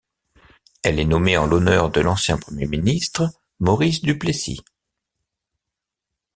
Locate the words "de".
1.91-2.01